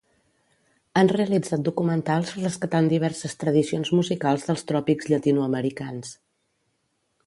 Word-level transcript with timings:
Han 1.01 1.11
realitzat 1.17 1.65
documentals 1.67 2.33
rescatant 2.39 2.91
diverses 2.95 3.39
tradicions 3.45 3.95
musicals 4.01 4.49
dels 4.51 4.69
tròpics 4.73 5.13
llatinoamericans. 5.15 6.21